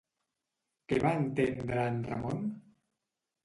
Què 0.93 0.99
va 1.03 1.11
entendre 1.19 1.87
en 1.93 2.03
Ramon? 2.11 2.45